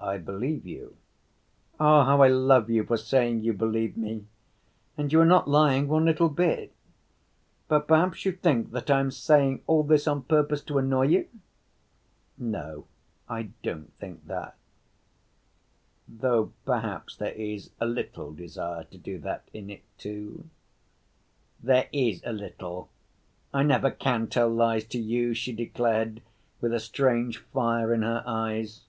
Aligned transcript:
"I 0.00 0.16
believe 0.16 0.64
you." 0.64 0.96
"Ah, 1.78 2.06
how 2.06 2.22
I 2.22 2.28
love 2.28 2.70
you 2.70 2.82
for 2.84 2.96
saying 2.96 3.42
you 3.42 3.52
believe 3.52 3.94
me. 3.94 4.24
And 4.96 5.12
you 5.12 5.20
are 5.20 5.26
not 5.26 5.48
lying 5.50 5.86
one 5.86 6.06
little 6.06 6.30
bit. 6.30 6.72
But 7.66 7.88
perhaps 7.88 8.24
you 8.24 8.32
think 8.32 8.70
that 8.70 8.90
I 8.90 9.00
am 9.00 9.10
saying 9.10 9.64
all 9.66 9.82
this 9.82 10.06
on 10.06 10.22
purpose 10.22 10.62
to 10.64 10.78
annoy 10.78 11.08
you?" 11.08 11.28
"No, 12.38 12.86
I 13.28 13.50
don't 13.62 13.92
think 13.98 14.24
that... 14.28 14.56
though 16.06 16.52
perhaps 16.64 17.16
there 17.16 17.32
is 17.34 17.72
a 17.78 17.84
little 17.84 18.32
desire 18.32 18.84
to 18.84 18.96
do 18.96 19.18
that 19.18 19.48
in 19.52 19.68
it, 19.68 19.82
too." 19.98 20.48
"There 21.62 21.88
is 21.92 22.22
a 22.24 22.32
little. 22.32 22.88
I 23.52 23.62
never 23.62 23.90
can 23.90 24.28
tell 24.28 24.48
lies 24.48 24.86
to 24.86 24.98
you," 24.98 25.34
she 25.34 25.52
declared, 25.52 26.22
with 26.62 26.72
a 26.72 26.80
strange 26.80 27.38
fire 27.38 27.92
in 27.92 28.00
her 28.02 28.22
eyes. 28.24 28.84